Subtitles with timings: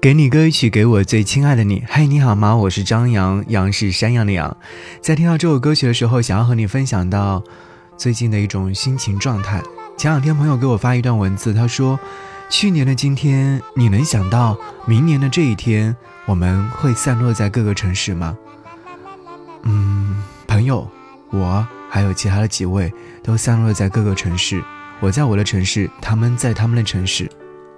[0.00, 1.82] 给你歌曲，给我最亲爱的你。
[1.88, 2.54] 嗨，你好吗？
[2.54, 4.56] 我是张扬，杨是山羊的羊。
[5.00, 7.42] 在听到这首歌曲的时候，想要和你分享到
[7.96, 9.60] 最近的一种心情状态。
[9.96, 11.98] 前两天朋友给我发一段文字，他说
[12.48, 14.56] ：“去年的今天，你能想到
[14.86, 15.96] 明年的这一天，
[16.26, 18.38] 我们会散落在各个城市吗？”
[19.64, 20.88] 嗯，朋友，
[21.30, 24.62] 我还有其他的几位都散落在各个城市。
[25.00, 27.28] 我在我的城市，他们在他们的城市。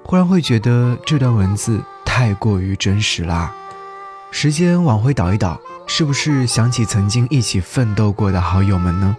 [0.05, 1.80] 忽然会觉得这段文字。
[2.21, 3.50] 太过于真实啦！
[4.30, 9.16] 时间往回倒一倒，是不是想起曾经一起奋斗过的好友们呢？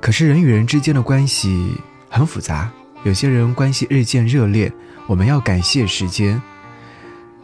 [0.00, 1.76] 可是人与人之间的关系
[2.10, 2.68] 很复杂，
[3.04, 4.72] 有些人关系日渐热烈，
[5.06, 6.42] 我们要感谢时间；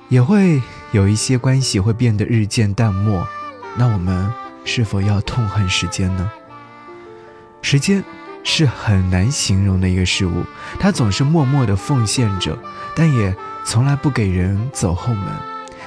[0.08, 0.60] 也会
[0.90, 3.24] 有一些关系会变得日渐淡漠，
[3.76, 4.28] 那我们
[4.64, 6.28] 是否要痛恨时间呢？
[7.62, 8.02] 时间
[8.44, 10.44] 是很难形容的一个事物，
[10.78, 12.56] 它总是默默的奉献着，
[12.94, 13.34] 但也。
[13.66, 15.26] 从来不给人走后门，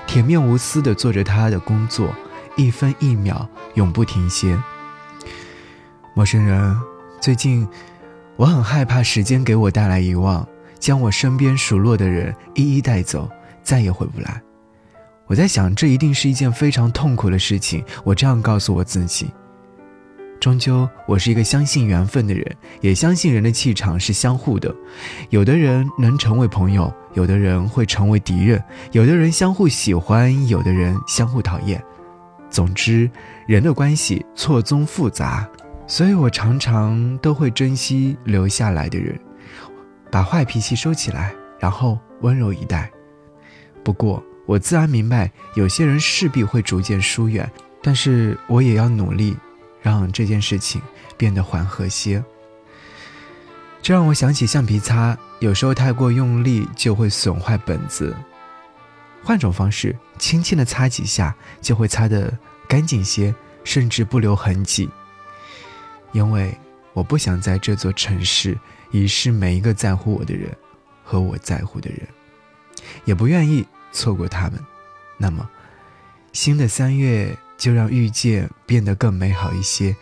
[0.08, 2.12] 铁面无私地做着他的工作，
[2.56, 4.58] 一分一秒永不停歇。
[6.16, 6.76] 陌生人，
[7.22, 7.68] 最近
[8.36, 10.44] 我很害怕时间给我带来遗忘，
[10.80, 13.30] 将我身边熟络的人一一带走，
[13.62, 14.42] 再也回不来。
[15.28, 17.86] 我在想，这一定是一件非常痛苦的事情。
[18.04, 19.30] 我这样告诉我自己。
[20.40, 24.74] 终究，我是一个相信缘分的人，也相信人的气场是相互的。
[25.30, 28.60] 有的人能成为朋友，有的人会成为敌人；
[28.92, 31.84] 有的人相互喜欢，有的人相互讨厌。
[32.50, 33.10] 总之，
[33.46, 35.48] 人的关系错综复杂，
[35.86, 39.20] 所以我常常都会珍惜留下来的人，
[40.12, 42.90] 把坏脾气收起来，然后温柔以待。
[43.84, 47.50] 不过，我自然明白，有些人势必会逐渐疏远，
[47.82, 49.36] 但是我也要努力。
[49.88, 50.82] 让这件事情
[51.16, 52.24] 变得缓和些。
[53.82, 58.16] 这让我想起橡皮擦，有时候太过用力就会损坏本子。
[59.24, 64.90] 换种方式，轻轻的擦几下就会擦得干净些，甚至不留痕迹。
[66.12, 66.56] 因为
[66.94, 68.58] 我不想在这座城市
[68.92, 70.56] 遗失每一个在乎我的人
[71.04, 72.02] 和我在乎的人，
[73.06, 74.60] 也不愿意错过他们。
[75.18, 75.50] 那么，
[76.34, 77.38] 新的三月。
[77.58, 79.96] 就让遇见变得更美好一些，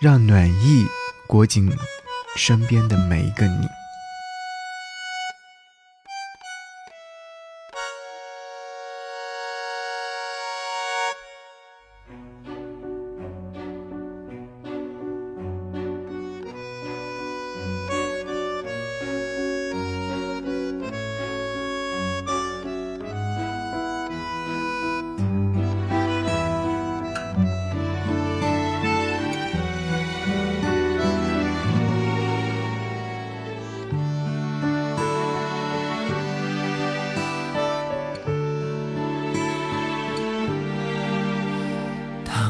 [0.00, 0.84] 让暖意
[1.26, 1.70] 裹紧
[2.36, 3.77] 身边的每一个你。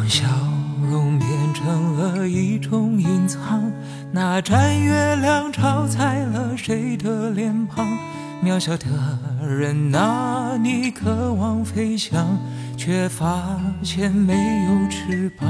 [0.09, 0.25] 笑
[0.91, 3.71] 容变成了一种隐藏，
[4.11, 7.87] 那盏月亮照在了谁的脸庞？
[8.43, 8.87] 渺小的
[9.47, 12.39] 人啊，你渴望飞翔，
[12.75, 15.47] 却发现没有翅膀。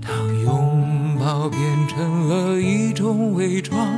[0.00, 3.88] 当拥抱变成了一种伪装，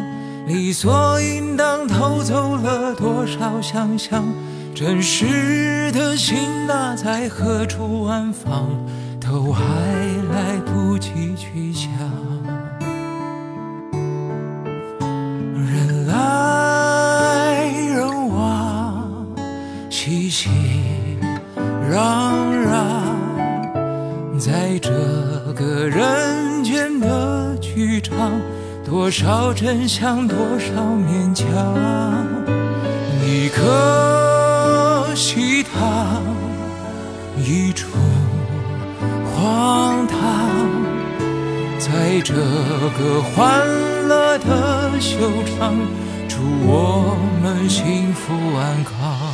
[0.46, 4.24] 理所应当偷走了多少想象？
[4.76, 8.68] 真实的心那在何处安放？
[9.18, 11.90] 都还来不及去想。
[15.56, 19.26] 人来人往，
[19.88, 20.50] 熙熙
[21.90, 21.96] 攘
[22.68, 24.90] 攘，在这
[25.54, 28.30] 个人间的剧场，
[28.84, 31.48] 多少真相，多少勉强，
[33.24, 34.05] 你可。
[35.16, 36.22] 西塘，
[37.38, 37.88] 一出
[39.24, 40.18] 荒唐，
[41.78, 43.66] 在这个欢
[44.06, 45.16] 乐的秀
[45.56, 45.74] 场，
[46.28, 49.25] 祝我们幸福安康。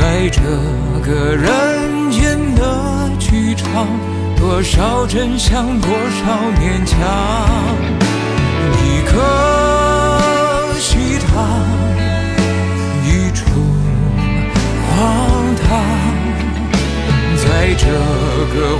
[0.00, 0.40] 在这
[1.04, 3.88] 个人间的剧场，
[4.36, 6.96] 多少真相，多少勉强，
[8.78, 9.18] 一颗
[10.78, 11.66] 虚糖，
[13.04, 13.44] 一出
[14.86, 14.96] 荒
[15.66, 15.66] 唐，
[17.36, 17.86] 在这
[18.54, 18.78] 个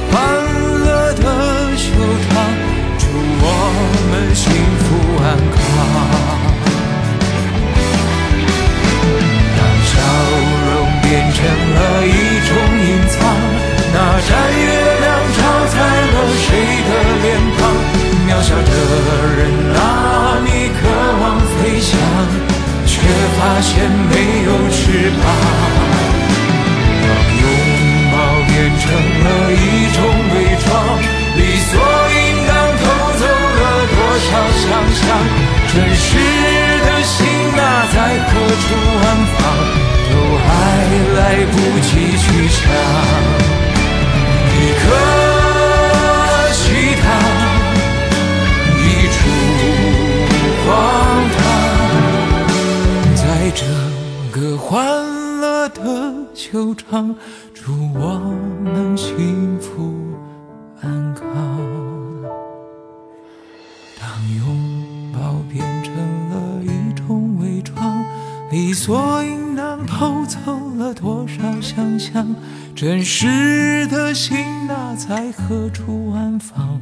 [18.38, 18.62] 渺小的
[19.35, 19.40] 人
[19.75, 20.87] 啊，你渴
[21.20, 21.99] 望飞翔，
[22.87, 23.02] 却
[23.35, 24.14] 发现没
[24.46, 25.26] 有翅膀。
[27.02, 27.44] 当拥
[28.12, 28.14] 抱
[28.46, 28.87] 变成
[29.25, 29.99] 了一种
[30.31, 30.70] 伪装，
[31.35, 31.82] 理所
[32.14, 32.81] 应当偷
[33.19, 34.64] 走了多少想
[34.94, 35.02] 象？
[35.75, 36.06] 真实
[36.87, 37.17] 的心
[37.58, 38.31] 啊，在何
[38.62, 38.67] 处
[39.02, 39.05] 安
[39.35, 39.43] 放？
[40.11, 40.14] 都
[40.46, 40.46] 还
[41.19, 41.20] 来
[41.50, 42.62] 不及去想，
[56.79, 57.15] 球场，
[57.53, 58.19] 祝我
[58.63, 59.95] 们幸福
[60.81, 61.25] 安康。
[64.01, 65.95] 当拥抱变成
[66.31, 68.05] 了一种伪装，
[68.51, 69.85] 理所应当。
[69.87, 70.39] 偷走
[70.77, 72.35] 了多少想象？
[72.75, 74.37] 真实的心
[74.69, 76.81] 那在何处安放？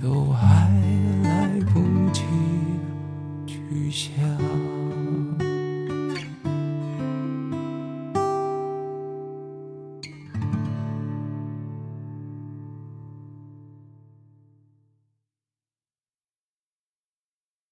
[0.00, 0.68] 都还
[1.22, 1.80] 来不
[2.12, 2.22] 及
[3.46, 4.67] 去想。